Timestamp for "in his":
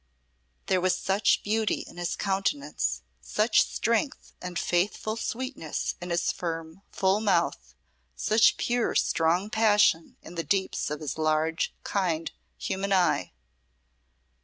1.85-2.15, 6.01-6.31